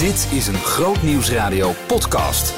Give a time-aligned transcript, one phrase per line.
[0.00, 2.54] Dit is een Groot Nieuwsradio podcast.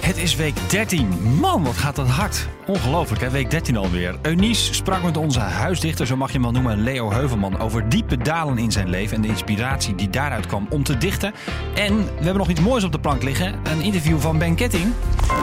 [0.00, 1.08] Het is week 13.
[1.40, 2.48] Man, wat gaat dat hard.
[2.66, 3.30] Ongelooflijk, hè?
[3.30, 4.18] Week 13 alweer.
[4.22, 8.16] Eunice sprak met onze huisdichter, zo mag je hem wel noemen, Leo Heuvelman, over diepe
[8.16, 11.34] dalen in zijn leven en de inspiratie die daaruit kwam om te dichten.
[11.74, 14.92] En we hebben nog iets moois op de plank liggen: een interview van Ben Ketting.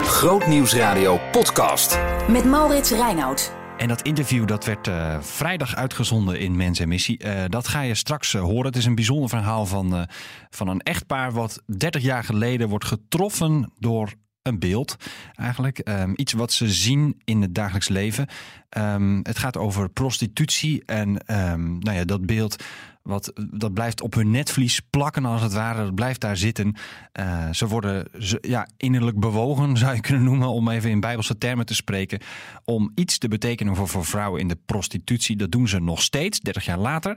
[0.03, 1.99] Groot Nieuwsradio podcast.
[2.27, 3.62] Met Maurits Reinoud.
[3.77, 7.17] En dat interview dat werd eh, vrijdag uitgezonden in Mens en Missie.
[7.17, 8.65] Eh, dat ga je straks eh, horen.
[8.65, 10.07] Het is een bijzonder verhaal van,
[10.49, 14.95] van een echtpaar wat 30 jaar geleden wordt getroffen door een beeld.
[15.35, 18.27] Eigenlijk Ehm, iets wat ze zien in het dagelijks leven.
[18.69, 22.63] Ehm, het gaat over prostitutie en ehm, nou ja, dat beeld.
[23.03, 25.83] Wat, dat blijft op hun netvlies plakken als het ware.
[25.83, 26.75] Dat blijft daar zitten.
[27.11, 28.07] Eh, ze worden
[28.41, 32.19] ja, innerlijk bewogen, zou je kunnen noemen, om even in bijbelse termen te spreken.
[32.65, 35.35] Om iets te betekenen voor, vrouwen in de prostitutie.
[35.35, 37.15] Dat doen ze nog steeds, 30 jaar later.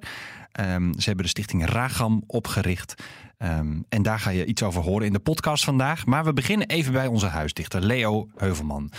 [0.52, 2.94] Ehm, ze hebben de stichting Ragam opgericht.
[3.38, 6.06] Ehm, en daar ga je iets over horen in de podcast vandaag.
[6.06, 8.90] Maar we beginnen even bij onze huisdichter, Leo Heuvelman.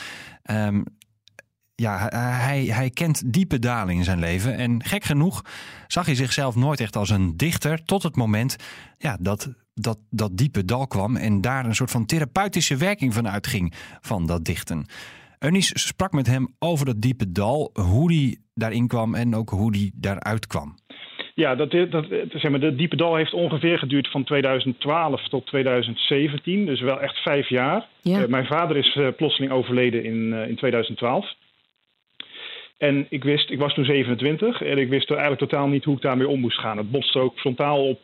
[0.44, 0.82] Ehm,
[1.82, 4.56] ja, hij, hij, hij kent diepe dalen in zijn leven.
[4.56, 5.42] En gek genoeg
[5.88, 7.84] zag hij zichzelf nooit echt als een dichter.
[7.84, 8.56] Tot het moment
[8.98, 11.16] ja, dat, dat dat diepe dal kwam.
[11.16, 14.86] En daar een soort van therapeutische werking van uitging van dat dichten.
[15.40, 17.70] Eunice sprak met hem over dat diepe dal.
[17.74, 20.76] Hoe die daarin kwam en ook hoe die daaruit kwam.
[21.34, 26.66] Ja, dat, dat, zeg maar, de diepe dal heeft ongeveer geduurd van 2012 tot 2017.
[26.66, 27.88] Dus wel echt vijf jaar.
[28.02, 28.22] Ja.
[28.22, 31.26] Eh, mijn vader is eh, plotseling overleden in, eh, in 2012.
[32.78, 36.02] En ik wist, ik was toen 27 en ik wist eigenlijk totaal niet hoe ik
[36.02, 36.78] daarmee om moest gaan.
[36.78, 38.00] Het botste ook frontaal op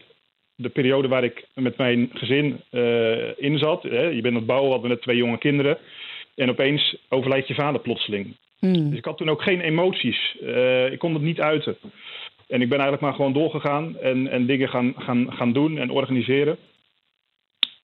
[0.55, 3.83] de periode waar ik met mijn gezin eh, in zat.
[3.83, 4.01] Hè.
[4.01, 5.77] Je bent aan het bouwen, we hadden net twee jonge kinderen.
[6.35, 8.35] En opeens overlijdt je vader plotseling.
[8.59, 8.89] Hmm.
[8.89, 10.37] Dus ik had toen ook geen emoties.
[10.41, 11.77] Eh, ik kon het niet uiten.
[12.47, 15.89] En ik ben eigenlijk maar gewoon doorgegaan en, en dingen gaan, gaan, gaan doen en
[15.89, 16.57] organiseren.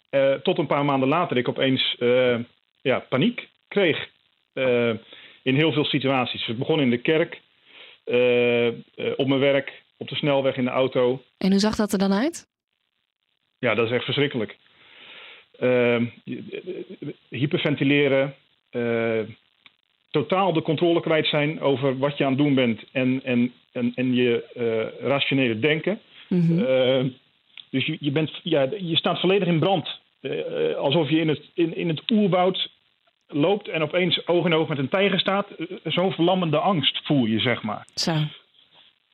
[0.10, 1.96] Eh, tot een paar maanden later ik opeens
[2.82, 4.10] ja, paniek kreeg.
[5.44, 6.46] In heel veel situaties.
[6.46, 7.42] Het begon in de kerk,
[8.04, 8.74] eh, eh,
[9.16, 11.22] op mijn werk, op de snelweg in de auto.
[11.38, 12.48] En hoe zag dat er dan uit?
[13.60, 14.58] Ja, dat is echt verschrikkelijk.
[15.60, 16.06] Ehm,
[17.30, 18.36] hyperventileren,
[18.70, 19.20] eh,
[20.12, 23.92] totaal de controle kwijt zijn over wat je aan het doen bent en, en, en,
[23.96, 24.44] en je
[25.02, 26.00] rationele denken.
[26.30, 26.60] Mhm.
[26.60, 27.06] Eh,
[27.70, 30.00] dus je, je, bent, ja, je staat volledig in brand.
[30.78, 32.70] Alsof je in het, in, in het oerwoud
[33.30, 35.50] loopt en opeens oog in oog met een tijger staat.
[35.50, 37.86] Eh, Zo'n verlammende angst voel je, zeg maar.
[37.94, 38.14] Zo.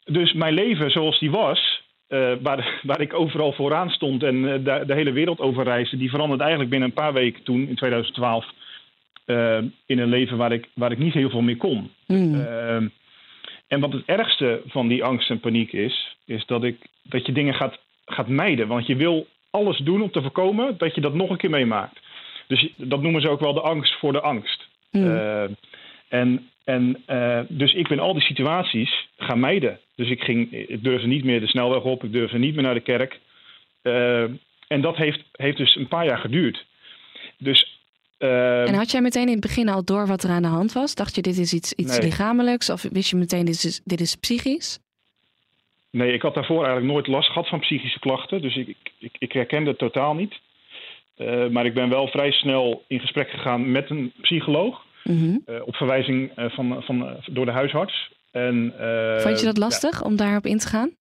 [0.05, 4.63] Dus mijn leven zoals die was, eh, waar, waar ik overal vooraan stond en eh,
[4.63, 7.75] de, de hele wereld over reisde, die veranderde eigenlijk binnen een paar weken toen, in
[7.75, 8.45] 2012,
[9.25, 11.91] eh, in een leven waar ik, waar ik niet heel veel meer kon.
[12.05, 12.41] Hmm.
[12.41, 12.87] Ehm,
[13.67, 17.31] en wat het ergste van die angst en paniek is, is dat, ik, dat je
[17.31, 18.67] dingen gaat, gaat mijden.
[18.67, 21.99] Want je wil alles doen om te voorkomen dat je dat nog een keer meemaakt.
[22.47, 24.67] Dus dat noemen ze ook wel de angst voor de angst.
[24.89, 25.15] Hmm.
[25.15, 25.43] Eh,
[26.07, 29.79] en, en, eh, dus ik ben al die situaties gaan mijden.
[29.95, 32.73] Dus ik, ging, ik durfde niet meer de snelweg op, ik durfde niet meer naar
[32.73, 33.19] de kerk.
[33.81, 34.23] Eh,
[34.67, 36.65] en dat heeft, heeft dus een paar jaar geduurd.
[37.37, 37.79] Dus
[38.17, 40.95] En had jij meteen in het begin al door wat er aan de hand was?
[40.95, 42.07] Dacht je dit is iets, iets Nee.
[42.07, 42.69] lichamelijks?
[42.69, 44.79] Of wist je meteen dit is, dit is psychisch?
[45.95, 48.41] nee, ik had daarvoor eigenlijk nooit last gehad van psychische klachten.
[48.41, 50.39] Dus ik, ik, ik herkende het totaal niet.
[51.15, 54.83] Eh, maar ik ben wel vrij snel in gesprek gegaan met een psycholoog.
[55.03, 55.37] Mhm.
[55.45, 58.13] eh, op verwijzing eh, van, van, door de huisarts.
[58.31, 58.73] En,
[59.17, 60.91] Vond je dat ja, lastig om daarop in te gaan?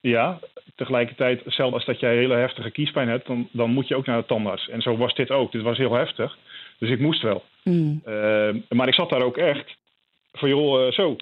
[0.00, 0.38] Ja,
[0.76, 4.20] tegelijkertijd, zelfs als dat jij hele heftige kiespijn hebt, dan, dan moet je ook naar
[4.20, 4.68] de tandarts.
[4.68, 5.52] En zo was dit ook.
[5.52, 6.38] Dit was heel heftig.
[6.78, 7.44] Dus ik moest wel.
[7.62, 9.76] Eh, maar ik zat daar ook echt
[10.32, 11.16] van, joh, zo,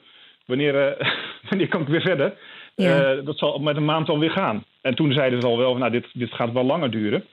[0.47, 0.97] wanneer,
[1.49, 2.39] wanneer kan ik weer verder?
[2.77, 3.13] Ja.
[3.13, 4.65] Eh, dat zal met een maand alweer gaan.
[4.81, 7.25] En toen zeiden ze al wel, van, nou, dit, dit gaat wel langer duren.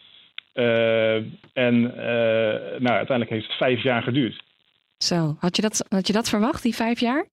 [0.53, 1.15] Eh,
[1.53, 4.43] en eh, nou, uiteindelijk heeft het vijf jaar geduurd.
[4.97, 7.25] Zo, had je, dat, had je dat verwacht, die vijf jaar?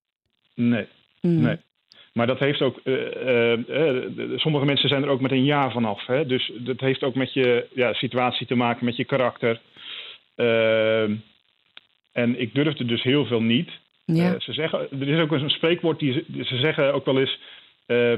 [0.54, 0.86] Nee.
[1.20, 1.40] Hmm.
[1.40, 1.56] Nee.
[2.12, 2.80] Maar dat heeft ook.
[4.36, 6.06] sommige mensen zijn er ook met een jaar vanaf.
[6.06, 6.26] Hè?
[6.26, 9.60] Dus dat heeft ook met je ja, situatie te maken, met je karakter.
[12.12, 13.70] En ik durfde dus heel veel niet.
[14.04, 14.40] Ja.
[14.40, 17.38] Ze zeggen, er is ook een spreekwoord die ze, ze zeggen ook wel eens.
[17.90, 18.12] Eh,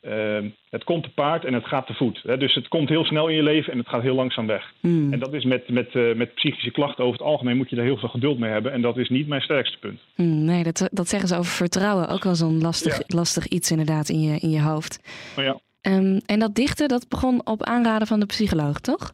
[0.00, 2.20] eh, het komt te paard en het gaat te voet.
[2.22, 2.36] Hè?
[2.36, 4.72] Dus het komt heel snel in je leven en het gaat heel langzaam weg.
[4.80, 5.12] Hmm.
[5.12, 7.84] En dat is met, met, eh, met psychische klachten over het algemeen moet je daar
[7.84, 8.72] heel veel geduld mee hebben.
[8.72, 10.00] En dat is niet mijn sterkste punt.
[10.14, 12.08] Hmm, nee, dat, dat zeggen ze over vertrouwen.
[12.08, 15.00] Ook wel zo'n lastig, lastig iets inderdaad in je, in je hoofd.
[15.36, 15.58] Maar ja.
[15.80, 19.12] Ehm, en dat dichten, dat begon op aanraden van de psycholoog, toch?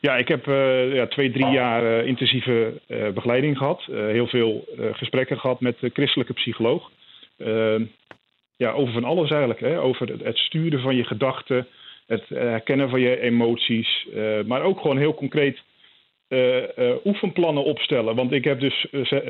[0.00, 0.46] Ja, ik heb
[0.92, 2.80] ja, twee, drie jaar intensieve
[3.14, 3.82] begeleiding gehad.
[3.88, 6.90] Eh, heel veel gesprekken gehad met de christelijke psycholoog.
[7.36, 7.80] Eh,
[8.62, 9.60] ja, over van alles eigenlijk.
[9.60, 9.80] Hè?
[9.80, 11.66] Over het, het sturen van je gedachten.
[12.06, 14.06] het herkennen van je emoties,
[14.46, 15.58] maar ook gewoon heel concreet
[17.04, 18.14] oefenplannen opstellen.
[18.14, 18.86] Want ik heb dus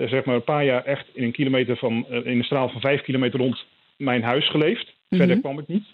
[0.07, 3.03] zeg maar een paar jaar echt in een kilometer van, in een straal van vijf
[3.03, 3.65] kilometer rond
[3.97, 4.93] mijn huis geleefd.
[5.09, 5.41] Verder mhm.
[5.41, 5.85] kwam ik niet.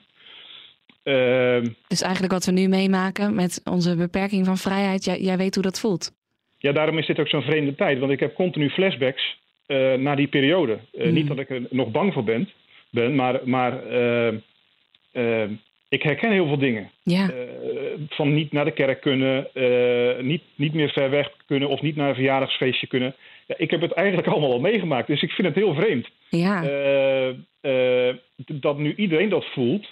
[1.03, 5.55] Ehm, dus eigenlijk wat we nu meemaken met onze beperking van vrijheid, jij, jij weet
[5.55, 6.13] hoe dat voelt.
[6.59, 7.99] Ja, daarom is dit ook zo'n vreemde tijd.
[7.99, 10.79] Want ik heb continu flashbacks uh, naar die periode.
[10.93, 12.49] Uh, Niet dat ik er nog bang voor ben,
[12.91, 13.87] ben maar, maar
[15.13, 15.45] uh,
[15.89, 16.91] ik herken heel veel dingen.
[17.03, 17.31] Ja.
[18.09, 19.49] van niet naar de kerk kunnen,
[20.27, 23.15] niet, niet meer ver weg kunnen of niet naar een verjaardagsfeestje kunnen.
[23.47, 26.09] Ja, ik heb het eigenlijk allemaal al meegemaakt, dus ik vind het heel vreemd.
[26.31, 26.63] Ja.
[28.47, 29.87] dat nu iedereen dat voelt.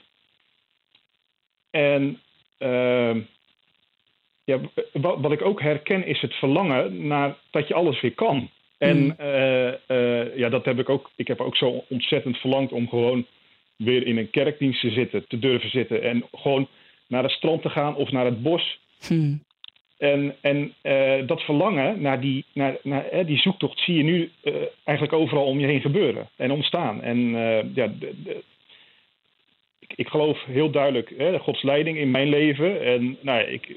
[1.71, 2.21] En
[4.47, 4.61] ja,
[4.93, 8.51] wat, wat, ik ook herken is het verlangen naar dat je alles weer kan.
[8.79, 9.15] En mm.
[9.17, 11.11] eh, eh, ja, dat heb ik ook.
[11.17, 13.27] Ik heb ook zo ontzettend verlangd om gewoon
[13.77, 16.03] weer in een kerkdienst te zitten, te durven zitten.
[16.03, 16.69] En gewoon
[17.09, 18.79] naar het strand te gaan of naar het bos.
[19.07, 19.45] Hmm.
[19.99, 24.31] En, en uh, dat verlangen naar die, naar, naar die zoektocht zie je nu
[24.85, 27.03] eigenlijk overal om je heen gebeuren en ontstaan.
[27.03, 27.31] En
[27.75, 28.43] ja, de, de,
[29.95, 32.85] ik geloof heel duidelijk hè, Gods leiding in mijn leven.
[32.85, 33.77] En nou, ik,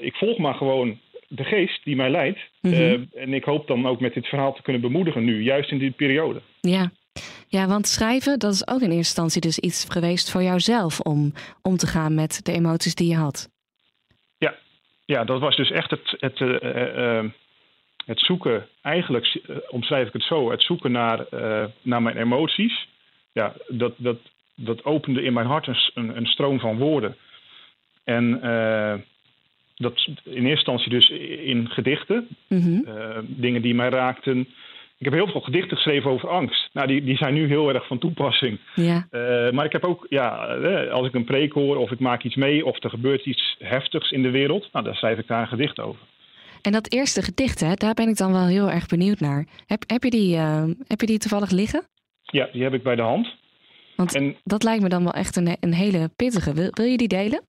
[0.00, 0.98] ik volg maar gewoon
[1.28, 2.38] de geest die mij leidt.
[2.60, 2.74] Mhm.
[2.74, 5.78] Eh, en ik hoop dan ook met dit verhaal te kunnen bemoedigen nu, juist in
[5.78, 6.40] die periode.
[6.60, 6.90] Ja.
[7.48, 11.32] ja, want schrijven, dat is ook in eerste instantie dus iets geweest voor jouzelf om
[11.62, 13.48] om te gaan met de emoties die je had.
[14.38, 14.54] Ja,
[15.04, 17.24] ja dat was dus echt het, het, uh,
[18.06, 21.26] het zoeken, eigenlijk omschrijf ik het zo, het zoeken naar,
[21.82, 22.88] naar mijn emoties.
[23.32, 24.18] Ja, dat, dat,
[24.54, 27.16] dat opende in mijn hart een, een, stroom van woorden.
[28.04, 28.40] En
[29.78, 31.10] dat in eerste instantie dus
[31.44, 32.80] in gedichten, mhm.
[32.84, 34.40] eh, dingen die mij raakten.
[34.98, 36.68] Ik heb heel veel gedichten geschreven over angst.
[36.72, 38.58] Nou, die, die zijn nu heel erg van toepassing.
[38.74, 39.06] Ja.
[39.10, 40.28] Uh, maar ik heb ook, ja,
[40.90, 44.10] als ik een preek hoor of ik maak iets mee of er gebeurt iets heftigs
[44.10, 46.00] in de wereld, nou, dan schrijf ik daar een gedicht over.
[46.62, 49.46] En dat eerste gedicht, hè, daar ben ik dan wel heel erg benieuwd naar.
[49.66, 50.36] Heb, heb, je, die,
[50.86, 51.86] heb je die toevallig liggen?
[52.22, 53.34] Ja, die heb ik bij de hand.
[53.96, 56.54] Want en, dat lijkt me dan wel echt een, een hele pittige.
[56.54, 57.42] Wil, wil je die delen?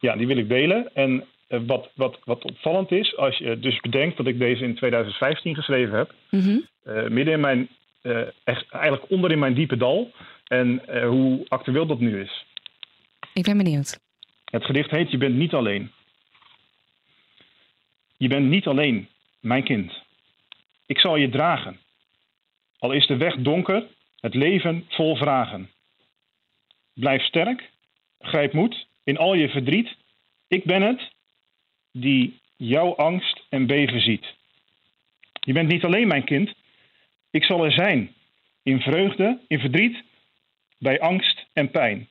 [0.00, 0.94] Ja, die wil ik delen.
[0.94, 4.74] En uh, wat, wat, wat opvallend is, als je dus bedenkt dat ik deze in
[4.74, 6.66] 2015 geschreven heb, mm -hmm.
[6.84, 7.68] uh, midden in mijn,
[8.02, 10.12] uh, echt, eigenlijk onder in mijn diepe dal,
[10.46, 12.44] en hoe actueel dat nu is.
[13.34, 13.98] Ik ben benieuwd.
[14.44, 15.90] Het gedicht heet Je bent niet alleen.
[18.16, 19.08] Je bent niet alleen,
[19.40, 19.92] mijn kind.
[20.86, 21.78] Ik zal je dragen.
[22.78, 23.86] Al is de weg donker
[24.20, 25.70] het leven vol vragen.
[26.94, 27.70] Blijf sterk,
[28.18, 29.96] grijp moed in al je verdriet.
[30.48, 31.10] Ik ben het
[31.92, 34.34] die jouw angst en beven ziet.
[35.40, 36.54] Je bent niet alleen mijn kind.
[37.30, 38.14] Ik zal er zijn.
[38.62, 40.02] In vreugde, in verdriet,
[40.78, 42.08] bij angst en pijn.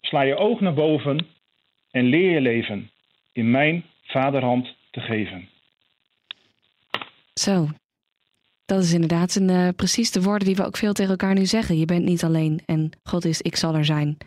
[0.00, 1.26] Sla je oog naar boven
[1.90, 2.90] en leer je leven
[3.32, 5.48] in mijn vaderhand te geven.
[7.34, 7.68] Zo,
[8.64, 11.46] dat is inderdaad een, uh, precies de woorden die we ook veel tegen elkaar nu
[11.46, 11.78] zeggen.
[11.78, 14.18] Je bent niet alleen en God is, ik zal er zijn.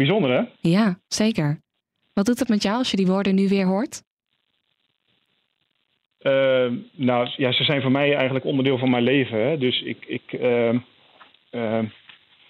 [0.00, 0.42] Bijzonder hè?
[0.60, 1.60] Ja, zeker.
[2.12, 4.02] Wat doet het met jou als je die woorden nu weer hoort?
[6.22, 9.48] Uh, nou ja, ze zijn voor mij eigenlijk onderdeel van mijn leven.
[9.48, 9.58] Hè?
[9.58, 11.82] Dus ik, ik, uh,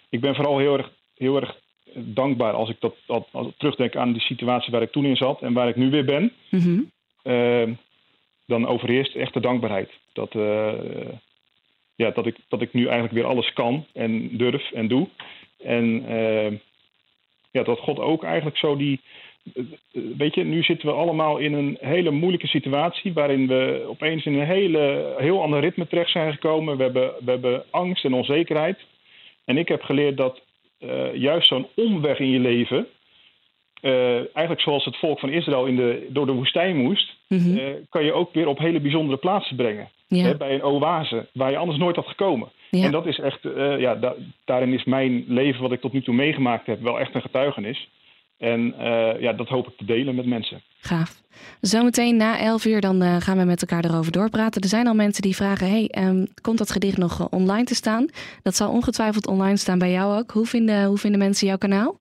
[0.08, 1.56] ik ben vooral heel erg, heel erg
[1.94, 5.42] dankbaar als ik dat, als, als terugdenk aan de situatie waar ik toen in zat
[5.42, 6.32] en waar ik nu weer ben.
[6.50, 6.90] Mm
[8.46, 9.90] dan overheerst echt de dankbaarheid.
[10.12, 10.72] Dat, uh,
[11.94, 15.08] ja, dat, ik, dat ik nu eigenlijk weer alles kan en durf en doe.
[15.58, 16.04] En
[17.50, 19.00] ja, dat God ook eigenlijk zo die.
[19.92, 23.12] Weet je, nu zitten we allemaal in een hele moeilijke situatie.
[23.12, 26.76] waarin we opeens in een hele, heel ander ritme terecht zijn gekomen.
[26.76, 28.78] We hebben, we hebben angst en onzekerheid.
[29.44, 30.40] En ik heb geleerd dat
[30.80, 32.86] uh, juist zo'n omweg in je leven.
[33.82, 37.56] Uh, eigenlijk zoals het volk van Israël in de, door de woestijn moest, mm -hmm.
[37.56, 39.88] uh, kan je ook weer op hele bijzondere plaatsen brengen.
[40.06, 40.24] Ja.
[40.24, 42.48] Hè, bij een oase waar je anders nooit had gekomen.
[42.70, 42.84] Ja.
[42.84, 46.02] En dat is echt, uh, ja, da daarin is mijn leven wat ik tot nu
[46.02, 47.88] toe meegemaakt heb wel echt een getuigenis.
[48.38, 48.74] En
[49.18, 50.62] ja, dat hoop ik te delen met mensen.
[50.80, 51.22] Gaaf.
[51.60, 54.62] Zometeen na 11 uur dan gaan we met elkaar erover doorpraten.
[54.62, 58.06] Er zijn al mensen die vragen: hey, um, komt dat gedicht nog online te staan?
[58.42, 60.30] Dat zal ongetwijfeld online staan bij jou ook.
[60.30, 61.98] Hoe vinden, hoe vinden mensen jouw kanaal?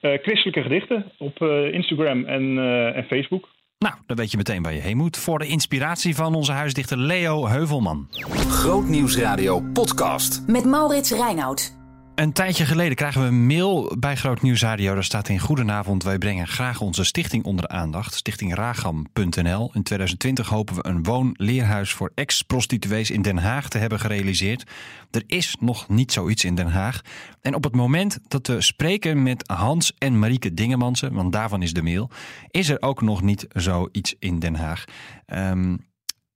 [0.00, 2.58] christelijke gedichten op Instagram en,
[2.94, 3.48] en Facebook.
[3.78, 6.98] Nou, dan weet je meteen waar je heen moet voor de inspiratie van onze huisdichter
[6.98, 8.08] Leo Heuvelman.
[8.48, 10.42] Grootnieuwsradio podcast.
[10.46, 11.77] Met Maurits Reinoud.
[12.18, 14.94] Een tijdje geleden krijgen we een mail bij Groot Nieuws Radio.
[14.94, 18.14] Daar staat in Goedenavond, wij brengen graag onze stichting onder de aandacht.
[18.14, 19.70] Stichtingragam.nl.
[19.74, 24.70] In 2020 hopen we een woon-leerhuis voor ex-prostituees in Den Haag te hebben gerealiseerd.
[25.10, 27.00] Er is nog niet zoiets in Den Haag.
[27.40, 31.72] En op het moment dat we spreken met Hans en Marieke Dingemansen, want daarvan is
[31.72, 32.10] de mail,
[32.50, 34.84] is er ook nog niet zoiets in Den Haag.
[35.26, 35.87] Um,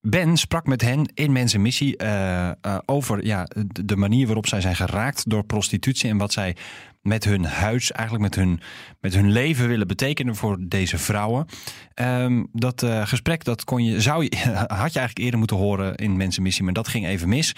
[0.09, 3.47] Ben sprak met hen in Mensenmissie uh, uh, over ja,
[3.85, 6.57] de manier waarop zij zijn geraakt door prostitutie en wat zij
[7.03, 8.61] met hun huis, eigenlijk met hun,
[9.01, 11.47] met hun leven willen betekenen voor deze vrouwen.
[11.95, 14.37] Um, dat uh, gesprek dat kon je, zou je,
[14.83, 17.55] had je eigenlijk eerder moeten horen in Mensenmissie, maar dat ging even mis.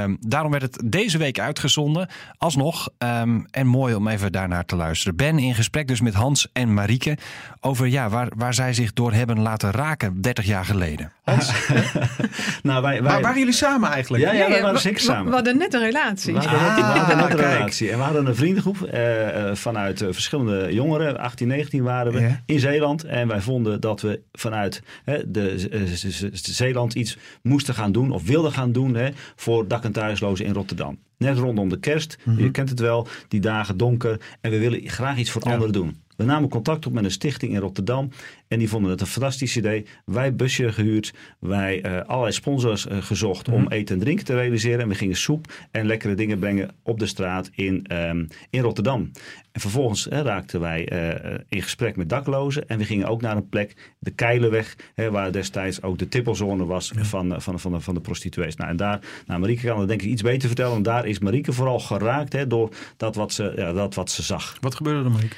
[0.00, 2.08] Um, daarom werd het deze week uitgezonden,
[2.38, 2.88] alsnog.
[2.98, 5.16] Um, en mooi om even daarnaar te luisteren.
[5.16, 7.16] Ben in gesprek dus met Hans en Marieke
[7.60, 11.12] over ja, waar, waar zij zich door hebben laten raken 30 jaar geleden.
[11.22, 11.52] Hans?
[12.62, 13.12] nou, wij, wij...
[13.12, 14.24] Maar waren jullie samen eigenlijk?
[14.24, 15.26] Ja, ja, wij waren zeker samen.
[15.26, 16.32] We hadden net een relatie.
[16.32, 17.90] We hadden net, we hadden net een relatie.
[17.90, 22.20] En we hadden een vriendengroep uh, uh, vanuit uh, verschillende jongeren, 18, 19 waren we,
[22.20, 22.40] ja.
[22.46, 23.04] in Zeeland.
[23.04, 24.82] En wij vonden dat we vanuit
[25.26, 30.52] de, Zeeland iets moesten gaan doen of wilden gaan doen hè, voor en thuislozen in
[30.52, 30.98] Rotterdam.
[31.16, 32.44] Net rondom de kerst, mm -hmm.
[32.44, 34.20] je kent het wel, die dagen donker.
[34.40, 35.52] En we willen graag iets voor ja.
[35.52, 36.01] anderen doen.
[36.16, 38.10] We namen contact op met een stichting in Rotterdam.
[38.48, 39.86] En die vonden het een fantastisch idee.
[40.04, 41.14] Wij busje gehuurd.
[41.38, 44.80] Wij uh, allerlei sponsors uh, gezocht mm om eten en drinken te realiseren.
[44.80, 49.10] En we gingen soep en lekkere dingen brengen op de straat in, um, in Rotterdam.
[49.52, 52.68] En vervolgens hè, raakten wij uh, in gesprek met daklozen.
[52.68, 56.64] En we gingen ook naar een plek, de Keilenweg, hè, waar destijds ook de tippelzone
[56.64, 57.04] was ja.
[57.04, 58.56] van, van, van, de, van de prostituees.
[58.56, 60.76] Nou, en daar, nou, Marieke kan dat denk ik iets beter vertellen.
[60.76, 64.22] En daar is Marieke vooral geraakt hè, door dat wat, ze, ja, dat wat ze
[64.22, 64.56] zag.
[64.60, 65.36] Wat gebeurde er, Marieke?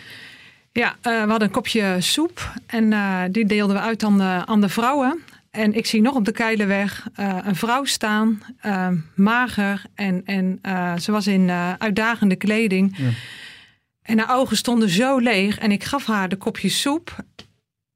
[0.76, 4.42] Ja, uh, we hadden een kopje soep en uh, die deelden we uit aan de,
[4.46, 5.20] aan de vrouwen.
[5.50, 8.42] En ik zie nog op de Keilenweg uh, een vrouw staan,
[9.14, 10.58] mager en, en
[11.00, 12.96] ze was in uitdagende kleding.
[12.96, 13.08] Ja.
[14.02, 17.16] En haar ogen stonden zo leeg en ik gaf haar de kopje soep.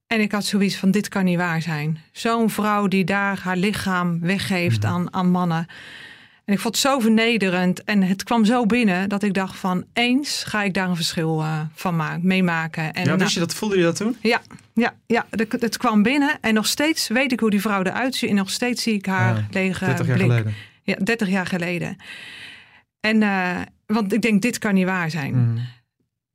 [0.06, 1.98] En ik had zoiets van, dit kan niet waar zijn.
[2.12, 4.92] Zo'n vrouw die daar haar lichaam weggeeft Mhm.
[4.92, 5.66] aan, aan mannen.
[6.48, 9.84] En ik vond het zo vernederend en het kwam zo binnen dat ik dacht van
[9.92, 12.92] eens ga ik daar een verschil uh, van maken, meemaken.
[12.92, 14.16] En ja, wist je dat, voelde je dat toen?
[14.20, 14.40] Ja,
[14.74, 18.14] ja, ja het, het, kwam binnen en nog steeds weet ik hoe die vrouw eruit
[18.14, 20.30] ziet en nog steeds zie ik haar Ja, lege 30 jaar blik.
[20.30, 20.54] geleden.
[20.82, 21.96] Ja, 30 jaar geleden.
[23.00, 25.34] En uh, want ik denk dit kan niet waar zijn.
[25.34, 25.58] Mhm.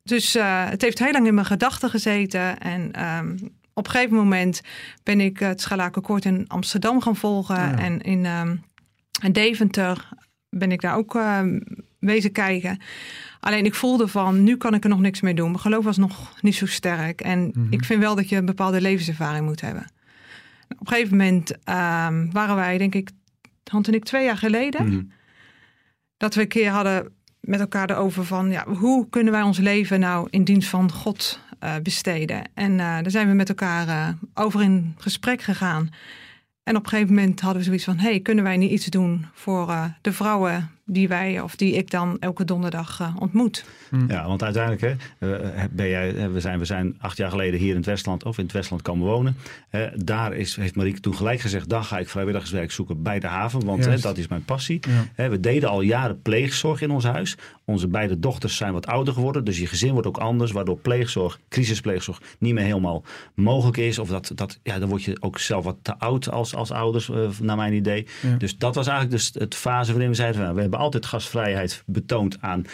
[0.04, 3.38] Dus uh, het heeft heel lang in mijn gedachten gezeten en um,
[3.74, 4.62] op een gegeven moment
[5.04, 7.78] ben ik het Schalakenkoord in Amsterdam gaan volgen Ja.
[7.78, 8.64] en in um,
[9.24, 10.10] en Deventer
[10.50, 11.42] ben ik daar ook uh,
[12.00, 12.80] wezen kijken.
[13.40, 15.50] Alleen ik voelde van, nu kan ik er nog niks mee doen.
[15.50, 17.22] Mijn geloof was nog niet zo sterk.
[17.22, 17.48] En Mhm.
[17.48, 17.72] mm -hmm.
[17.74, 19.86] ik vind wel dat je een bepaalde levenservaring moet hebben.
[20.68, 21.56] Op een gegeven moment uh,
[22.32, 23.10] waren wij, denk ik,
[23.64, 24.84] Hans en ik twee jaar geleden...
[24.84, 24.94] Mhm.
[24.94, 25.12] Mm -hmm.
[26.18, 28.52] dat we een keer hadden met elkaar erover van...
[28.52, 32.50] Ja, hoe kunnen wij ons leven nou in dienst van God uh, besteden?
[32.54, 35.90] En uh, daar zijn we met elkaar uh, over in gesprek gegaan...
[36.64, 39.26] En op een gegeven moment hadden we zoiets van: hey, kunnen wij niet iets doen
[39.34, 43.66] voor uh, de vrouwen die wij of die ik dan elke donderdag uh, ontmoet?
[43.90, 44.06] Mm.
[44.08, 47.70] Ja, want uiteindelijk hè, uh, ben jij, we, zijn, we zijn acht jaar geleden hier
[47.70, 49.38] in het Westland of in het Westland komen wonen.
[49.96, 53.66] daar is, heeft Marieke toen gelijk gezegd: dan ga ik vrijwilligerswerk zoeken bij de haven,
[53.66, 54.80] want hè, dat is mijn passie.
[55.16, 55.30] Ja.
[55.30, 57.38] we deden al jaren pleegzorg in ons huis.
[57.66, 61.40] Onze beide dochters zijn wat ouder geworden, dus je gezin wordt ook anders, waardoor pleegzorg,
[61.50, 63.04] crisispleegzorg, niet meer helemaal
[63.36, 64.00] mogelijk is.
[64.00, 67.10] Of dat, dat ja, dan word je ook zelf wat te oud als, als ouders,
[67.10, 68.08] uh, naar mijn idee.
[68.22, 68.36] Ja.
[68.36, 71.84] Dus dat was eigenlijk dus het fase waarin we zeiden: van, we hebben altijd gastvrijheid
[71.86, 72.66] betoond aan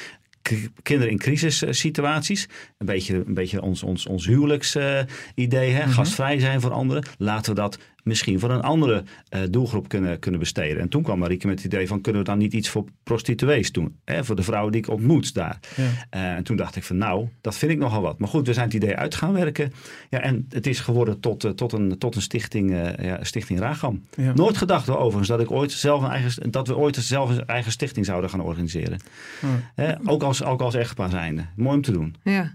[0.83, 2.47] kinderen in crisissituaties.
[2.77, 5.79] Een beetje, een beetje ons, ons, ons huwelijksidee, hè?
[5.79, 5.91] Mm -hmm.
[5.91, 7.03] gastvrij zijn voor anderen.
[7.17, 9.03] Laten we dat misschien voor een andere
[9.35, 10.81] uh, doelgroep kunnen, kunnen besteden.
[10.81, 13.71] En toen kwam Marieke met het idee van kunnen we dan niet iets voor prostituees
[13.71, 13.95] doen?
[14.05, 14.23] Hè?
[14.23, 15.59] Voor de vrouwen die ik ontmoet daar.
[15.75, 15.83] Ja.
[15.83, 18.19] Uh, en toen dacht ik van nou, dat vind ik nogal wat.
[18.19, 19.73] Maar goed, we zijn het idee uit gaan werken.
[20.09, 24.03] Ja, en het is geworden tot, uh, tot, een, tot een stichting, ja, stichting Ragam.
[24.15, 24.33] Ja.
[24.33, 27.45] Nooit gedacht hoor, overigens dat, ik ooit zelf een eigen, dat we ooit zelf een
[27.45, 28.99] eigen stichting zouden gaan organiseren.
[29.75, 29.93] Hè?
[30.05, 31.45] Ook, als, ook als echtpaar zijnde.
[31.55, 32.15] Mooi om te doen.
[32.23, 32.51] Ja,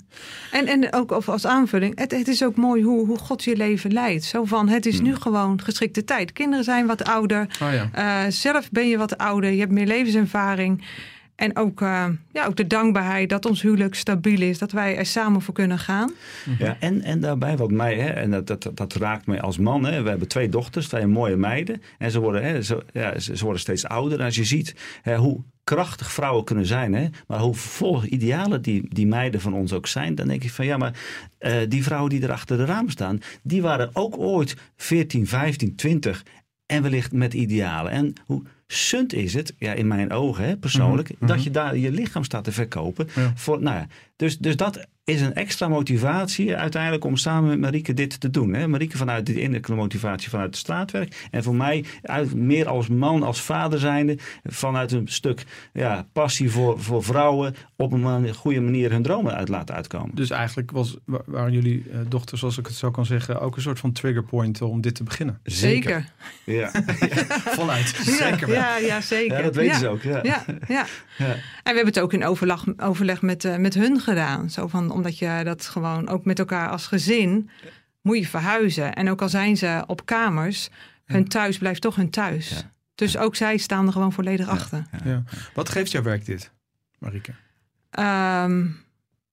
[0.52, 3.92] en, en ook als aanvulling, het, het is ook mooi hoe, hoe God je leven
[3.92, 4.24] leidt.
[4.24, 5.04] Zo van, het is hmm.
[5.04, 6.32] nu gewoon geschikte tijd.
[6.32, 7.46] Kinderen zijn wat ouder.
[7.62, 8.24] Oh ja.
[8.24, 9.50] uh, zelf ben je wat ouder.
[9.50, 10.84] Je hebt meer levenservaring.
[11.36, 14.58] En ook, uh, ja, ook de dankbaarheid dat ons huwelijk stabiel is.
[14.58, 16.12] Dat wij er samen voor kunnen gaan.
[16.58, 19.84] Ja, en, en daarbij wat mij, hè, en dat, dat, dat raakt mij als man.
[19.84, 21.82] Hè, we hebben twee dochters, twee mooie meiden.
[21.98, 24.18] En ze worden, hè, ze, ja, ze, ze worden steeds ouder.
[24.18, 26.94] En als je ziet hè, hoe krachtig vrouwen kunnen zijn.
[26.94, 27.06] Hè?
[27.26, 30.14] Maar hoe vol idealen die, die meiden van ons ook zijn.
[30.14, 30.98] Dan denk ik van ja, maar
[31.40, 33.20] uh, die vrouwen die er achter de raam staan.
[33.42, 36.22] Die waren ook ooit 14, 15, 20.
[36.66, 37.92] En wellicht met idealen.
[37.92, 41.44] En hoe sunt is het, ja, in mijn ogen hè, persoonlijk, Mhm, dat mhm.
[41.44, 43.08] je daar je lichaam staat te verkopen.
[43.14, 43.32] Ja.
[43.34, 47.94] Voor, nou ja, dus, dus dat is een extra motivatie uiteindelijk om samen met Marieke
[47.94, 48.54] dit te doen.
[48.54, 48.68] Hè.
[48.68, 51.26] Marieke vanuit de innerlijke motivatie vanuit het straatwerk.
[51.30, 56.50] En voor mij uit, meer als man, als vader zijnde, vanuit een stuk ja, passie
[56.50, 60.10] voor, voor vrouwen op een man- goede manier hun dromen uit laten uitkomen.
[60.14, 63.56] Dus eigenlijk was, wa- waren jullie eh, dochters, zoals ik het zo kan zeggen, ook
[63.56, 65.40] een soort van triggerpoint om dit te beginnen.
[65.42, 66.04] Zeker.
[66.44, 66.70] Ja.
[67.28, 67.86] Voluit.
[68.04, 68.56] Zeker wel.
[68.56, 69.36] Ja, ja, zeker.
[69.36, 69.78] ja, dat weten ja.
[69.78, 70.02] ze ook.
[70.02, 70.20] Ja.
[70.22, 70.86] Ja, ja.
[71.18, 71.26] Ja.
[71.26, 74.50] En we hebben het ook in overleg, overleg met, eh, met hun gedaan.
[74.50, 77.50] Zo van, omdat je dat gewoon ook met elkaar als gezin
[78.00, 78.94] moet je verhuizen.
[78.94, 80.68] En ook al zijn ze op kamers,
[81.04, 82.48] hun thuis blijft toch hun thuis.
[82.50, 82.70] Ja.
[82.94, 84.84] Dus ook zij staan er gewoon volledig achter.
[85.04, 85.22] Ja.
[85.54, 86.50] Wat geeft jouw werk dit,
[86.98, 87.32] Marieke?
[87.90, 88.66] Ehm,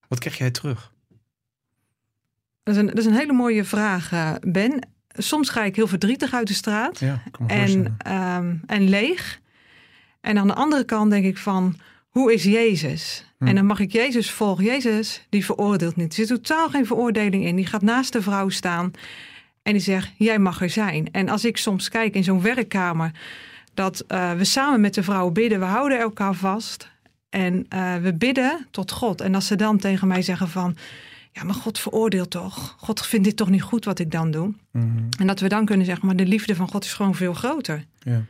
[0.07, 0.91] Wat krijg jij terug?
[2.63, 4.89] dat, is een, dat is een hele mooie vraag, eh, Ben.
[5.07, 7.01] Soms ga ik heel verdrietig uit de straat.
[7.47, 9.39] En, ehm, en leeg.
[10.21, 11.79] En aan de andere kant denk ik van,
[12.11, 13.25] hoe is Jezus?
[13.37, 13.47] Hm.
[13.47, 14.63] En dan mag ik Jezus volgen.
[14.63, 16.07] Jezus, die veroordeelt niet.
[16.07, 17.55] Er zit totaal geen veroordeling in.
[17.55, 18.91] Die gaat naast de vrouw staan
[19.63, 21.11] en die zegt, jij mag er zijn.
[21.11, 23.11] En als ik soms kijk in zo'n werkkamer,
[23.73, 26.89] dat eh, we samen met de vrouw bidden, we houden elkaar vast
[27.29, 29.21] en eh, we bidden tot God.
[29.21, 30.75] En als ze dan tegen mij zeggen van,
[31.31, 32.75] ja, maar God veroordeelt toch.
[32.79, 34.53] God vindt dit toch niet goed wat ik dan doe.
[34.71, 35.07] Mhm.
[35.19, 37.85] En dat we dan kunnen zeggen, maar de liefde van God is gewoon veel groter.
[37.99, 38.25] Ja.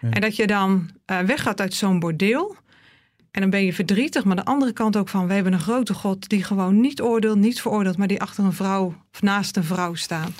[0.00, 0.10] Ja.
[0.10, 2.56] En dat je dan eh, weggaat uit zo'n bordeel.
[3.34, 4.24] En dan ben je verdrietig.
[4.24, 7.38] Maar de andere kant ook van, we hebben een grote God die gewoon niet oordeelt,
[7.38, 10.30] niet veroordeelt, maar die achter een vrouw of naast een vrouw staat.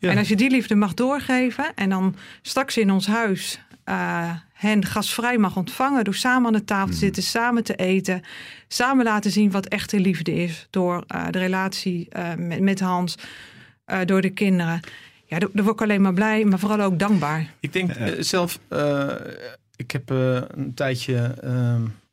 [0.00, 0.10] Ja.
[0.10, 4.84] En als je die liefde mag doorgeven en dan straks in ons huis eh, hen
[4.84, 8.22] gastvrij mag ontvangen door samen aan de tafel te zitten, samen te eten,
[8.68, 13.16] samen laten zien wat echte liefde is door eh, de relatie eh, met, met Hans,
[13.84, 14.80] eh, door de kinderen.
[15.24, 17.50] Ja, daar daar word ik alleen maar blij, maar vooral ook dankbaar.
[17.60, 19.08] Ik denk zelf, eh,
[19.76, 21.34] ik heb eh, een tijdje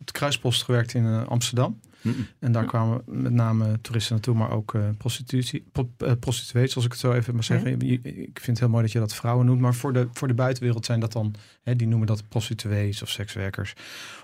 [0.05, 1.79] de Kruispost gewerkt in eh, Amsterdam.
[2.01, 2.27] Mm.
[2.39, 6.85] En daar kwamen met name toeristen naartoe, maar ook eh, prostitutie, pro, eh, prostituees, zoals
[6.85, 7.81] ik het zo even mag zeggen.
[7.81, 10.33] Ik vind het heel mooi dat je dat vrouwen noemt, maar voor de, voor de
[10.33, 13.73] buitenwereld zijn dat dan, hè, die noemen dat prostituees of sekswerkers.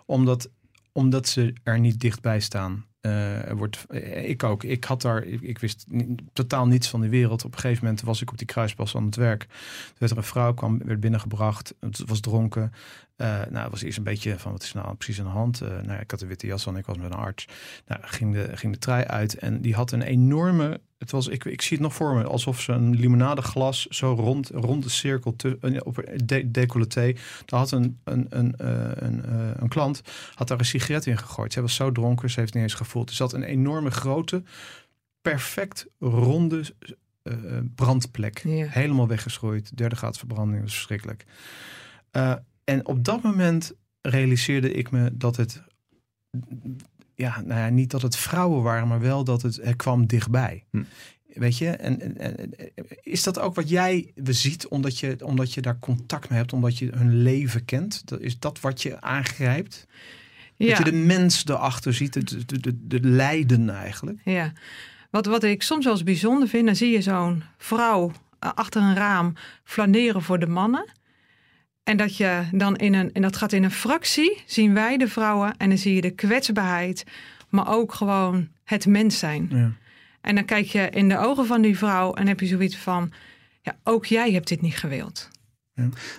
[0.06, 0.50] Omdat,
[0.92, 2.86] omdat ze er niet dichtbij staan.
[3.10, 4.63] Eh, wordt, eh, ik ook.
[4.63, 5.86] Ik had daar, ik, wist
[6.34, 7.45] totaal niets van die wereld.
[7.45, 9.39] Op een gegeven moment was ik op die kruispas aan het werk.
[9.39, 11.74] Toen werd er een vrouw, kwam, werd binnengebracht.
[12.06, 12.72] Was dronken.
[13.15, 15.62] Eh, nou, het was eerst een beetje van wat is nou precies aan de hand?
[15.62, 17.48] Nou, ik had een witte jas aan, ik was met een arts.
[17.88, 20.80] Nou, ging de, ging de uit en die had een enorme.
[20.98, 24.54] Het was, ik, ik zie het nog voor me, alsof ze een limonadeglas zo rond,
[24.54, 27.13] een ronde cirkel te, op de, decolleté.
[27.45, 29.24] Daar had een, een, een, een,
[29.62, 30.02] een klant
[30.34, 31.54] had daar een sigaret in gegooid.
[31.54, 32.99] Zij was zo dronken, ze heeft niet eens gevoeld.
[33.08, 34.44] Er zat een enorme grote,
[35.22, 36.64] perfect ronde
[37.24, 37.34] eh,
[37.76, 38.40] brandplek.
[38.44, 38.68] Ja.
[38.68, 39.78] Helemaal weggeschroeid.
[39.78, 41.26] Derde graad verbranding, is verschrikkelijk.
[42.12, 45.64] Eh, en op dat moment realiseerde ik me dat het,
[47.16, 50.66] ja, nou ja, niet dat het vrouwen waren, maar wel dat het, het kwam dichtbij.
[50.72, 50.84] Hm.
[51.34, 52.54] Weet je, en, en, en-
[53.02, 56.78] is dat ook wat jij ziet, omdat je, omdat je daar contact mee hebt, omdat
[56.78, 58.04] je hun leven kent?
[58.20, 59.88] Is dat wat je aangrijpt?
[60.67, 64.19] Dat je de mens erachter ziet, de, de, de, de lijden eigenlijk.
[64.24, 64.54] Ja,
[65.10, 68.82] wat, wat ik soms wel eens bijzonder vind, dan zie je zo'n vrouw eh, achter
[68.82, 70.89] een raam flaneren voor de mannen.
[71.84, 75.08] En dat je dan in een, en dat gaat in een fractie, zien wij de
[75.08, 77.04] vrouwen en dan zie je de kwetsbaarheid,
[77.50, 79.50] maar ook gewoon het mens zijn.
[79.52, 79.72] Ja.
[80.22, 83.12] En dan kijk je in de ogen van die vrouw en heb je zoiets van,
[83.62, 85.30] ja, ook jij hebt dit niet gewild.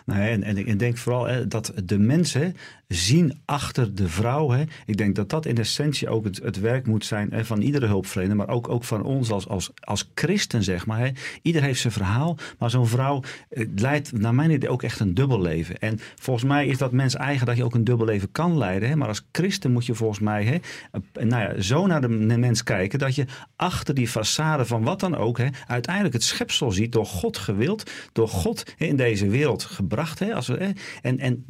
[0.05, 2.55] Nee, en, en ik denk vooral hè, dat de mensen
[2.95, 4.51] zien achter de vrouw.
[4.51, 4.65] Hè.
[4.87, 8.37] Ik denk dat dat in essentie ook het, werk moet zijn hè, van iedere hulpverlener,
[8.37, 10.99] maar ook, ook van ons als, als, als christen, zeg maar.
[10.99, 11.09] Hè.
[11.43, 15.15] Ieder heeft zijn verhaal, maar zo'n vrouw eh, leidt naar mijn idee ook echt een
[15.15, 15.79] dubbel leven.
[15.79, 18.89] En volgens mij is dat mens eigen dat je ook een dubbel leven kan leiden.
[18.89, 18.97] Hè.
[18.97, 20.57] Maar als christen moet je volgens mij hè,
[20.93, 25.01] eh, nou ja, zo naar de mens kijken dat je achter die façade van wat
[25.01, 29.50] dan ook, hè, uiteindelijk het schepsel ziet door God gewild, door God in deze wereld
[29.59, 30.19] gebracht.
[30.19, 30.71] Hè, als we, hè,
[31.03, 31.45] en, en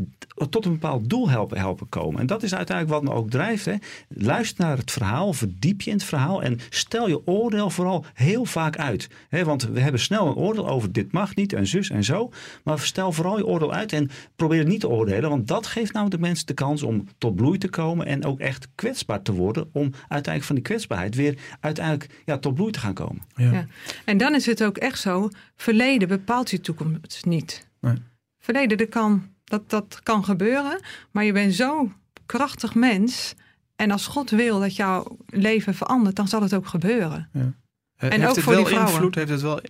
[0.50, 2.20] tot een bepaald doel helpen, helpen komen.
[2.20, 3.64] En dat is uiteindelijk wat me ook drijft.
[3.64, 3.74] Hè.
[4.08, 8.44] Luister naar het verhaal, verdiep je in het verhaal en stel je oordeel vooral heel
[8.44, 9.08] vaak uit.
[9.28, 12.30] Hè, want we hebben snel een oordeel over dit mag niet en zus en zo.
[12.64, 15.30] Maar stel vooral je oordeel uit en probeer het niet te oordelen.
[15.30, 18.40] Want dat geeft nou de mensen de kans om tot bloei te komen en ook
[18.40, 19.68] echt kwetsbaar te worden.
[19.72, 23.22] Om uiteindelijk van die kwetsbaarheid weer uiteindelijk ja, tot bloei te gaan komen.
[23.34, 23.52] Ja.
[23.52, 23.66] Ja.
[24.04, 27.68] En dan is het ook echt zo, verleden bepaalt je toekomst niet.
[27.81, 27.95] Nee.
[28.38, 31.93] Verleden, dat kan, dat, dat kan gebeuren, maar je bent zo'n
[32.27, 33.35] krachtig mens.
[33.77, 37.29] En als God wil dat jouw leven verandert, dan zal het ook gebeuren.
[37.33, 39.14] Eh, En heeft ook het voor wel die invloed?
[39.14, 39.61] Heeft het wel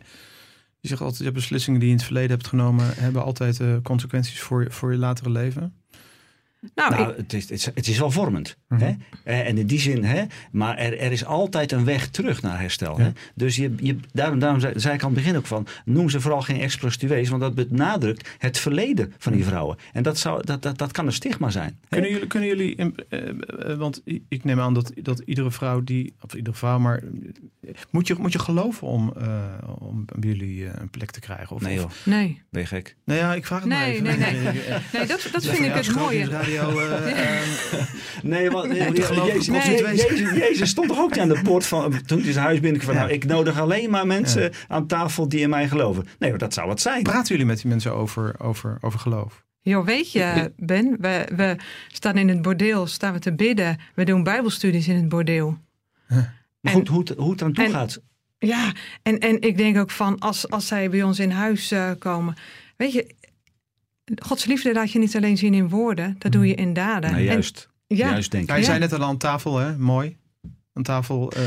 [0.81, 3.77] Je zegt altijd, je beslissingen die je in het verleden hebt genomen, hebben altijd uh,
[3.83, 5.75] consequenties voor, voor je latere leven.
[6.75, 8.57] Nou, nou het, is, het, is, het, is, wel vormend.
[8.69, 8.77] hè?
[8.77, 8.95] Mhm.
[9.25, 10.25] Eh, en in die zin, hè?
[10.53, 12.99] maar er, er is altijd een weg terug naar herstel.
[12.99, 13.11] Hè?
[13.35, 16.21] Dus je, je, daarom, daarom zei, zei, ik aan het begin ook van, noem ze
[16.21, 19.77] vooral geen ex-prostituees, want dat benadrukt het verleden van die vrouwen.
[19.93, 21.79] En dat, zou, dat, dat, dat kan een stigma zijn.
[21.89, 26.15] Kunnen jullie, kunnen jullie uh, uh, want ik neem aan dat, dat iedere vrouw die,
[26.21, 27.03] of iedere vrouw, maar
[27.91, 29.13] moet je, moet je geloven om,
[29.79, 31.57] om bij jullie een plek te krijgen?
[31.57, 31.85] Of, nee joh.
[31.85, 32.43] Of, nee.
[32.51, 32.97] Ben je gek?
[33.05, 34.21] Nou ja, ik vraag het nee, maar even.
[34.21, 34.63] Nee, nee, nee.
[34.93, 36.29] nee dat, dat vind ik het mooie.
[37.21, 37.83] Eh,
[38.23, 42.61] nee, wat, Jezus, Jezus, stond toch ook aan de poort van toen hij zijn huis
[42.61, 46.07] binnenkwam van nou, ik nodig alleen maar mensen aan tafel die in mij geloven.
[46.19, 47.03] Nee, maar dat zou wat zijn.
[47.03, 49.45] Praten jullie met die mensen over, over, over geloof?
[49.61, 51.57] Jo, weet je, Ben, we, we
[51.89, 53.79] staan in het bordeel, staan we te bidden.
[53.95, 55.59] We doen bijbelstudies in het bordeel.
[56.61, 58.01] Maar goed, hoe, hoe het aan toe gaat.
[58.39, 61.91] Ja, en, en ik denk ook van als, als zij bij ons in huis uh,
[61.99, 62.35] komen.
[62.77, 63.15] Weet je,
[64.15, 67.11] Gods liefde laat je niet alleen zien in woorden, dat doe je in daden.
[67.11, 68.11] Nou, juist, en, ja.
[68.11, 68.51] juist denk ik.
[68.51, 69.79] Hij zei net al aan tafel, hè?
[69.79, 70.17] mooi.
[70.73, 71.33] Aan tafel.
[71.37, 71.43] Uh,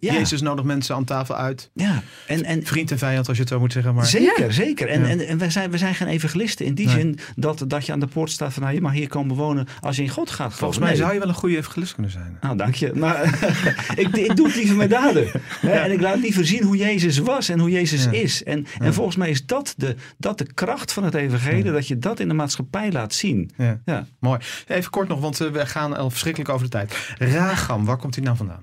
[0.00, 0.12] ja.
[0.12, 1.70] Jezus nodigt mensen aan tafel uit.
[1.74, 2.02] Ja.
[2.26, 3.94] En, en, Vriend en vijand, als je het zo moet zeggen.
[3.94, 4.06] Maar...
[4.06, 4.88] Zeker, zeker.
[4.88, 7.92] En, en, en wij, zijn, we zijn geen evangelisten in die zin dat, dat je
[7.92, 10.30] aan de poort staat van nou, je mag hier komen wonen als je in God
[10.30, 10.54] gaat.
[10.54, 12.38] Volgens mij zou je wel een goede evangelist kunnen zijn.
[12.40, 12.92] Nou, dank je.
[12.94, 13.24] Maar
[13.96, 15.30] ik, ik, doe het liever met daden.
[15.60, 18.44] En ik laat liever zien hoe Jezus was en hoe Jezus is.
[18.44, 21.98] En, en volgens mij is dat de, dat de kracht van het evangelie, dat je
[21.98, 23.50] dat in de maatschappij laat zien.
[23.84, 24.06] Ja.
[24.18, 24.40] Mooi.
[24.66, 27.14] Even kort nog, want eh, we gaan al verschrikkelijk over de tijd.
[27.18, 28.62] Ragam, waar komt hij nou vandaan?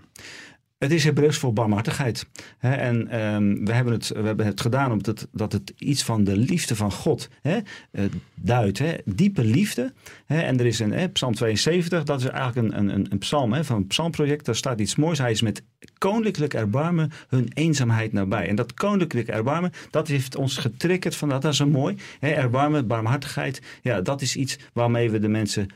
[0.79, 2.25] Het is Hebreeuws voor barmhartigheid.
[2.59, 6.37] en um, we, hebben het, we hebben het gedaan omdat dat het iets van de
[6.37, 7.59] liefde van God he,
[7.91, 8.81] uh, duidt.
[9.05, 9.93] Diepe liefde.
[10.25, 13.87] en er is een Psalm 72, dat is eigenlijk een, een, een psalm van een
[13.87, 14.45] psalmproject.
[14.45, 15.17] Daar staat iets moois.
[15.17, 15.63] Hij is met
[15.97, 18.47] koninklijk erbarmen hun eenzaamheid nabij.
[18.47, 21.97] En dat koninklijk erbarmen, dat heeft ons getriggerd van dat, dat is zo mooi.
[22.19, 25.67] erbarmen, barmhartigheid, ja, dat is iets waarmee we de mensen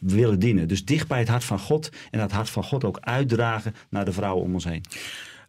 [0.00, 0.68] willen dienen.
[0.68, 4.04] Dus dicht bij het hart van God en dat hart van God ook uitdragen naar
[4.04, 4.84] de vrouwen om ons heen.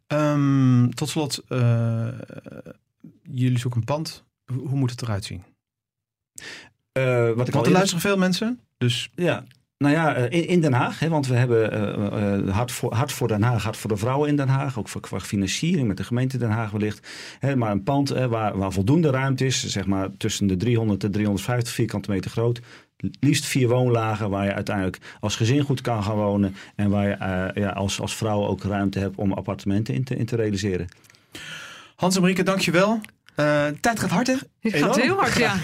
[0.07, 2.07] Um, tot slot, uh,
[3.23, 4.23] jullie zoeken een pand.
[4.45, 5.43] Hoe moet het eruit zien?
[6.93, 8.59] Uh, wat ik Want er luisteren veel mensen.
[8.77, 9.43] Dus ja,
[9.81, 13.27] nou ja, eh, in, Den Haag, hè, want we hebben uh, uh, hart, voor, voor
[13.27, 16.03] Den Haag, hart voor de vrouwen in Den Haag, ook voor, qua financiering met de
[16.03, 17.07] gemeente Den Haag wellicht.
[17.39, 21.11] Hè, maar een pand waar, waar voldoende ruimte is, zeg maar tussen de 300 en
[21.11, 22.61] 350 vierkante meter groot.
[23.19, 27.51] Liefst vier woonlagen waar je uiteindelijk als gezin goed kan gaan wonen en waar je
[27.59, 30.87] ja, als, als vrouw ook ruimte hebt om appartementen in te, in te realiseren.
[31.95, 32.99] Hans en Marieke, dankjewel.
[33.35, 34.33] Uh, tijd gaat hard, hè?
[34.69, 35.55] Het gaat heel hard, ja.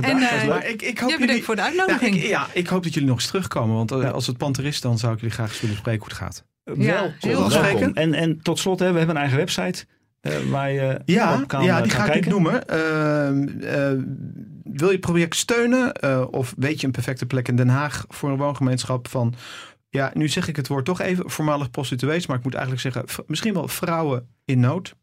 [0.00, 2.14] en, uh, ik, ik hoop jullie, voor de uitnodiging.
[2.16, 3.76] Ja ik, ja, ik hoop dat jullie nog eens terugkomen.
[3.76, 6.00] Want uh, als het pand er is, dan zou ik jullie graag eens willen spreken
[6.00, 6.44] hoe het gaat.
[6.78, 7.92] Ja, heel welkom.
[7.94, 9.86] En, en tot slot, hè, we hebben een eigen website.
[10.50, 12.20] waar je ja, op kan, ja, die ga kijken.
[12.20, 12.68] ik noemen.
[12.68, 13.46] Ehm,
[14.64, 16.02] wil je het project steunen?
[16.32, 19.34] of weet je een perfecte plek in Den Haag voor een woongemeenschap van...
[19.88, 22.26] Ja, nu zeg ik het woord toch even, voormalig prostituees.
[22.26, 24.94] Maar ik moet eigenlijk zeggen, misschien wel vrouwen in nood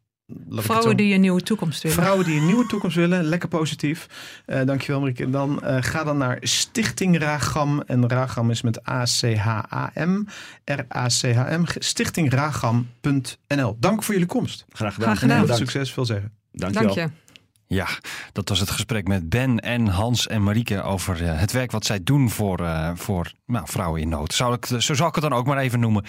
[0.49, 1.97] Vrouwen die een nieuwe toekomst willen.
[1.97, 3.23] Vrouwen die een nieuwe toekomst willen.
[3.23, 4.07] Lekker positief.
[4.45, 5.29] Uh, dankjewel Marieke.
[5.29, 7.81] Dan uh, ga dan naar Stichting Ragam.
[7.81, 10.23] En Ragam is met A-C-H-A-M.
[10.65, 11.63] R-A-C-H-M.
[11.65, 13.77] Stichtingragam.nl.
[13.79, 14.65] Dank voor jullie komst.
[14.69, 15.17] Graag gedaan.
[15.17, 15.49] Graag gedaan.
[15.49, 15.93] En succes.
[15.93, 16.31] Veel zeggen.
[16.51, 17.09] Dank je wel.
[17.71, 17.88] Ja,
[18.32, 21.86] dat was het gesprek met Ben en Hans en Marieke over uh, het werk wat
[21.86, 24.34] zij doen voor, uh, voor nou, vrouwen in nood.
[24.34, 26.05] Zou ik, zo zal ik het dan ook maar even noemen.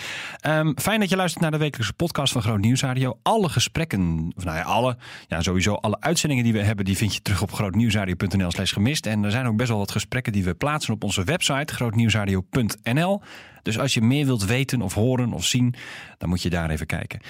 [0.47, 3.19] Um, fijn dat je luistert naar de wekelijkse podcast van Groot Nieuwsradio.
[3.23, 4.97] Alle gesprekken, of nou ja, alle,
[5.29, 9.07] ja, sowieso alle uitzendingen die we hebben, die vind je terug op grootnieuwsradio.nl slash gemist.
[9.07, 13.23] En er zijn ook best wel wat gesprekken die we plaatsen op onze website grootnieuwsradio.nl.
[13.63, 15.75] Dus als je meer wilt weten of horen of zien,
[16.19, 17.21] dan moet je daar even kijken.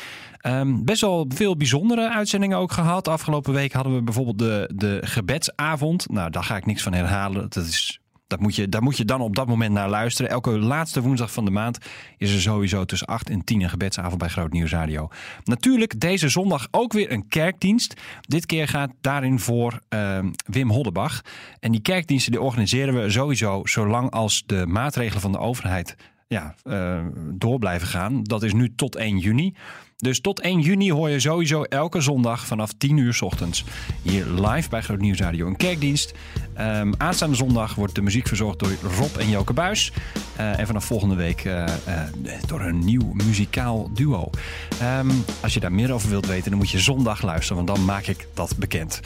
[0.47, 3.09] Um, best wel veel bijzondere uitzendingen ook gehad.
[3.09, 6.11] Afgelopen week hadden we bijvoorbeeld de, de gebedsavond.
[6.11, 7.43] Nou, daar ga ik niks van herhalen.
[7.49, 10.31] Dat is dat moet je, daar moet je dan op dat moment naar luisteren.
[10.31, 11.79] Elke laatste woensdag van de maand
[12.17, 15.09] is er sowieso tussen 8 en 10 een gebedsavond bij Groot Nieuws Radio.
[15.45, 18.01] Natuurlijk deze zondag ook weer een kerkdienst.
[18.21, 21.21] Dit keer gaat daarin voor uh, Wim Hoddebach.
[21.61, 25.97] En die kerkdiensten die organiseren we sowieso zolang als de maatregelen van de overheid
[26.31, 28.23] ja, uh, door blijven gaan.
[28.23, 29.55] Dat is nu tot 1 juni.
[30.01, 33.65] Dus tot 1 juni hoor je sowieso elke zondag vanaf 10 uur s ochtends
[34.03, 36.13] hier live bij Groot Nieuws Radio een kerkdienst.
[36.61, 39.93] Um, aanstaande zondag wordt de muziek verzorgd door Rob en Joke Buis.
[40.39, 41.53] Uh, en vanaf volgende week uh,
[41.89, 44.31] uh, door een nieuw muzikaal duo.
[44.99, 47.85] Um, als je daar meer over wilt weten, dan moet je zondag luisteren, want dan
[47.85, 49.01] maak ik dat bekend.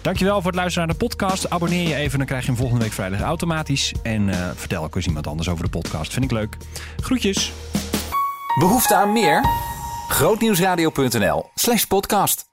[0.00, 1.50] Dankjewel voor het luisteren naar de podcast.
[1.50, 3.94] Abonneer je even, dan krijg je hem volgende week vrijdag automatisch.
[4.02, 6.12] En vertel ook eens iemand anders over de podcast.
[6.12, 6.56] Vind ik leuk.
[6.96, 7.52] Groetjes.
[8.58, 9.44] Behoefte aan meer?
[10.10, 12.49] grootnieuwsradio.nl slash podcast.